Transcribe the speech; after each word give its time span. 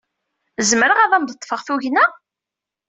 Zemreɣ 0.69 0.99
ad 0.99 1.11
am-d-ḍḍfeɣ 1.13 1.61
tugna? 1.67 2.05